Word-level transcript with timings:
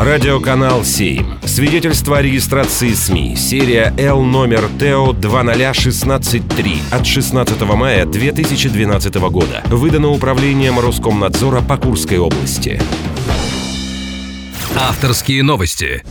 Радиоканал 0.00 0.84
7. 0.84 1.40
Свидетельство 1.44 2.18
о 2.18 2.22
регистрации 2.22 2.90
СМИ. 2.90 3.34
Серия 3.34 3.92
Л 3.98 4.22
номер 4.22 4.68
ТО 4.78 5.12
20163 5.12 6.82
от 6.92 7.04
16 7.04 7.60
мая 7.62 8.06
2012 8.06 9.14
года. 9.16 9.60
Выдано 9.66 10.10
управлением 10.10 10.78
Роскомнадзора 10.78 11.62
по 11.62 11.76
Курской 11.78 12.18
области. 12.18 12.80
Авторские 14.76 15.42
новости. 15.42 16.04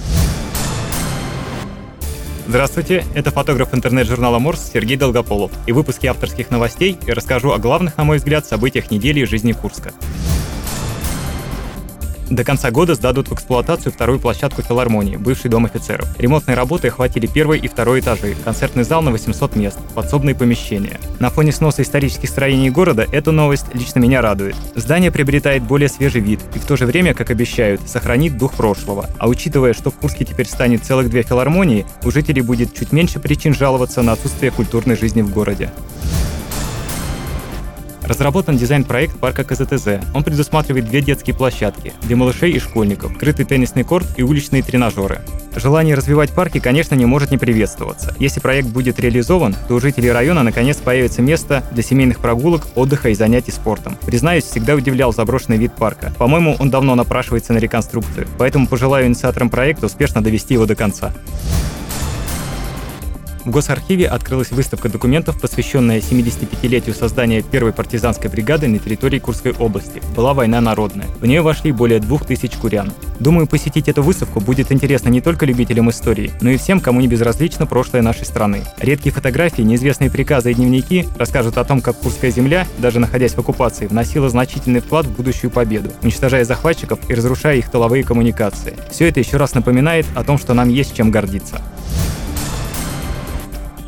Здравствуйте, 2.45 3.05
это 3.15 3.31
фотограф 3.31 3.73
интернет-журнала 3.73 4.37
Морс 4.39 4.69
Сергей 4.73 4.97
Долгополов. 4.97 5.51
И 5.65 5.71
в 5.71 5.75
выпуске 5.75 6.09
авторских 6.09 6.51
новостей 6.51 6.97
я 7.07 7.15
расскажу 7.15 7.53
о 7.53 7.57
главных, 7.57 7.95
на 7.95 8.03
мой 8.03 8.17
взгляд, 8.17 8.45
событиях 8.45 8.91
недели 8.91 9.23
жизни 9.23 9.53
Курска. 9.53 9.93
До 12.29 12.43
конца 12.43 12.71
года 12.71 12.95
сдадут 12.95 13.29
в 13.29 13.33
эксплуатацию 13.33 13.93
вторую 13.93 14.19
площадку 14.19 14.61
филармонии, 14.61 15.15
бывший 15.15 15.49
дом 15.49 15.63
офицеров. 15.63 16.07
Ремонтные 16.19 16.55
работы 16.55 16.89
охватили 16.89 17.25
первый 17.25 17.57
и 17.57 17.69
второй 17.69 18.01
этажи, 18.01 18.35
концертный 18.43 18.83
зал 18.83 19.01
на 19.01 19.11
800 19.11 19.55
мест, 19.55 19.79
подсобные 19.95 20.35
помещения. 20.35 20.99
На 21.19 21.29
фоне 21.29 21.53
сноса 21.53 21.83
исторических 21.83 22.29
строений 22.29 22.69
города 22.69 23.05
эта 23.13 23.31
новость 23.31 23.73
лично 23.73 23.99
меня 23.99 24.21
радует. 24.21 24.55
Здание 24.75 25.09
приобретает 25.09 25.63
более 25.63 25.87
свежий 25.87 26.19
вид 26.19 26.41
и 26.53 26.59
в 26.59 26.65
то 26.65 26.75
же 26.75 26.85
время, 26.85 27.13
как 27.13 27.29
обещают, 27.29 27.81
сохранит 27.87 28.37
дух 28.37 28.53
прошлого. 28.55 29.09
А 29.19 29.29
учитывая, 29.29 29.73
что 29.73 29.89
в 29.89 29.95
Курске 29.95 30.25
теперь 30.25 30.47
станет 30.47 30.83
целых 30.83 31.09
две 31.09 31.23
филармонии, 31.23 31.85
у 32.03 32.11
жителей 32.11 32.41
будет 32.41 32.73
чуть 32.73 32.91
меньше 32.91 33.21
причин 33.21 33.53
жаловаться 33.53 34.01
на 34.01 34.11
отсутствие 34.11 34.51
культурной 34.51 34.97
жизни 34.97 35.21
в 35.21 35.31
городе. 35.31 35.71
Разработан 38.07 38.55
дизайн-проект 38.55 39.19
парка 39.19 39.43
КЗТЗ. 39.43 39.99
Он 40.13 40.23
предусматривает 40.23 40.85
две 40.85 41.01
детские 41.01 41.35
площадки 41.35 41.91
для 42.03 42.15
малышей 42.15 42.53
и 42.53 42.59
школьников, 42.59 43.17
крытый 43.17 43.43
теннисный 43.43 43.83
корт 43.83 44.07
и 44.15 44.23
уличные 44.23 44.63
тренажеры. 44.63 45.19
Желание 45.57 45.93
развивать 45.93 46.31
парки, 46.31 46.59
конечно, 46.59 46.95
не 46.95 47.05
может 47.05 47.31
не 47.31 47.37
приветствоваться. 47.37 48.15
Если 48.17 48.39
проект 48.39 48.69
будет 48.69 48.97
реализован, 48.99 49.55
то 49.67 49.75
у 49.75 49.81
жителей 49.81 50.11
района 50.11 50.43
наконец 50.43 50.77
появится 50.77 51.21
место 51.21 51.65
для 51.71 51.83
семейных 51.83 52.19
прогулок, 52.19 52.67
отдыха 52.75 53.09
и 53.09 53.15
занятий 53.15 53.51
спортом. 53.51 53.97
Признаюсь, 54.05 54.45
всегда 54.45 54.75
удивлял 54.75 55.11
заброшенный 55.11 55.57
вид 55.57 55.73
парка. 55.73 56.13
По-моему, 56.17 56.55
он 56.59 56.69
давно 56.69 56.95
напрашивается 56.95 57.51
на 57.51 57.57
реконструкцию, 57.57 58.25
поэтому 58.37 58.67
пожелаю 58.67 59.07
инициаторам 59.07 59.49
проекта 59.49 59.87
успешно 59.87 60.23
довести 60.23 60.53
его 60.53 60.65
до 60.65 60.75
конца. 60.75 61.11
В 63.47 63.49
Госархиве 63.49 64.09
открылась 64.09 64.51
выставка 64.51 64.89
документов, 64.89 65.39
посвященная 65.39 66.01
75-летию 66.01 66.93
создания 66.93 67.41
первой 67.41 67.71
партизанской 67.71 68.29
бригады 68.29 68.67
на 68.67 68.77
территории 68.77 69.19
Курской 69.19 69.53
области. 69.53 70.01
Была 70.17 70.33
война 70.33 70.59
народная. 70.59 71.07
В 71.21 71.25
нее 71.25 71.41
вошли 71.41 71.71
более 71.71 72.01
двух 72.01 72.25
тысяч 72.25 72.51
курян. 72.57 72.91
Думаю, 73.21 73.47
посетить 73.47 73.87
эту 73.87 74.03
выставку 74.03 74.41
будет 74.41 74.73
интересно 74.73 75.07
не 75.07 75.21
только 75.21 75.45
любителям 75.45 75.89
истории, 75.89 76.33
но 76.41 76.49
и 76.49 76.57
всем, 76.57 76.81
кому 76.81 76.99
не 76.99 77.07
безразлично 77.07 77.65
прошлое 77.65 78.01
нашей 78.01 78.25
страны. 78.25 78.63
Редкие 78.79 79.13
фотографии, 79.13 79.61
неизвестные 79.61 80.11
приказы 80.11 80.51
и 80.51 80.53
дневники 80.53 81.07
расскажут 81.17 81.57
о 81.57 81.63
том, 81.63 81.79
как 81.79 81.95
Курская 81.95 82.31
земля, 82.31 82.67
даже 82.79 82.99
находясь 82.99 83.31
в 83.31 83.39
оккупации, 83.39 83.87
вносила 83.87 84.27
значительный 84.27 84.81
вклад 84.81 85.05
в 85.05 85.15
будущую 85.15 85.51
победу, 85.51 85.89
уничтожая 86.03 86.43
захватчиков 86.43 86.99
и 87.09 87.13
разрушая 87.13 87.55
их 87.55 87.71
тыловые 87.71 88.03
коммуникации. 88.03 88.75
Все 88.91 89.07
это 89.07 89.21
еще 89.21 89.37
раз 89.37 89.53
напоминает 89.53 90.05
о 90.15 90.25
том, 90.25 90.37
что 90.37 90.53
нам 90.53 90.67
есть 90.67 90.93
чем 90.97 91.11
гордиться. 91.11 91.61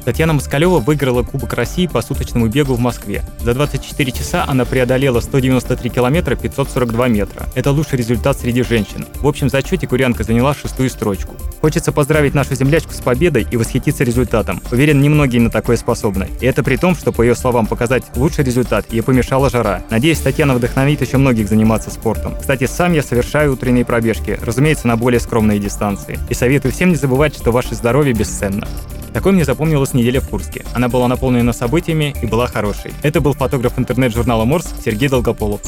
Татьяна 0.06 0.34
Москалева 0.34 0.80
выиграла 0.80 1.24
Кубок 1.24 1.54
России 1.54 1.88
по 1.88 2.02
суточному 2.02 2.48
бегу 2.48 2.74
в 2.74 2.80
Москве. 2.80 3.24
За 3.40 3.54
24 3.54 4.12
часа 4.12 4.46
она 4.48 4.66
преодолела 4.66 5.20
193 5.20 5.90
километра 5.90 6.36
542 6.36 7.08
метра. 7.08 7.46
Это 7.56 7.72
лучший 7.72 7.98
результат 7.98 8.38
среди 8.40 8.64
женщин. 8.64 9.06
В 9.16 9.28
общем 9.28 9.50
зачете 9.50 9.88
курянка 9.88 10.24
заняла 10.24 10.54
шестую 10.54 10.90
строчку. 10.90 11.36
Хочется 11.62 11.92
поздравить 11.92 12.34
нашу 12.34 12.56
землячку 12.56 12.94
с 12.94 13.02
победой 13.02 13.46
и 13.50 13.58
восхититься 13.58 14.04
результатом. 14.04 14.62
Уверен, 14.72 15.02
немногие 15.02 15.42
на 15.42 15.50
такое 15.50 15.78
способны. 15.78 16.30
И 16.40 16.46
это 16.46 16.64
при 16.64 16.78
том, 16.78 16.96
что, 16.96 17.12
по 17.12 17.22
ее 17.22 17.36
словам, 17.36 17.68
показать 17.68 18.04
лучший 18.16 18.46
результат 18.46 18.92
ей 18.92 19.02
помешала 19.02 19.50
жара. 19.50 19.82
Надеюсь, 19.90 20.20
Татьяна 20.20 20.54
вдохновит 20.54 21.02
еще 21.02 21.18
многих 21.18 21.50
заниматься 21.50 21.92
спортом. 21.92 22.36
Кстати, 22.40 22.66
сам 22.66 22.94
я 22.94 23.04
совершаю 23.04 23.54
утренние 23.54 23.86
пробежки, 23.86 24.40
разумеется, 24.42 24.88
на 24.88 24.96
более 24.96 25.20
скромные 25.20 25.60
дистанции. 25.60 26.18
И 26.30 26.34
советую 26.34 26.72
всем 26.72 26.90
не 26.90 26.96
забывать, 26.96 27.36
что 27.36 27.52
ваше 27.52 27.76
здоровье 27.76 28.14
бесценно. 28.14 28.68
Такой 29.20 29.34
мне 29.34 29.44
запомнилась 29.44 29.94
неделя 29.94 30.22
в 30.22 30.30
Курске. 30.30 30.64
Она 30.74 30.88
была 30.88 31.10
наполнена 31.10 31.52
событиями 31.52 32.16
и 32.22 32.26
была 32.26 32.48
хорошей. 32.48 32.94
Это 33.04 33.20
был 33.20 33.34
фотограф 33.34 33.78
интернет-журнала 33.78 34.46
Морс 34.46 34.74
Сергей 34.82 35.10
Долгополов. 35.10 35.60